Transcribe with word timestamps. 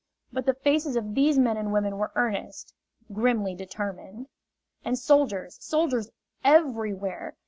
But 0.33 0.47
the 0.47 0.55
faces 0.55 0.95
of 0.95 1.13
these 1.13 1.37
men 1.37 1.57
and 1.57 1.71
women 1.71 1.99
were 1.99 2.11
earnest, 2.15 2.73
grimly 3.13 3.53
determined. 3.53 4.29
And 4.83 4.97
soldiers, 4.97 5.59
soldiers 5.63 6.09
everywhere! 6.43 7.35